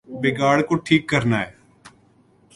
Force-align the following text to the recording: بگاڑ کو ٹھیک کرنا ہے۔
بگاڑ 0.21 0.57
کو 0.67 0.75
ٹھیک 0.85 1.01
کرنا 1.09 1.39
ہے۔ 1.41 1.49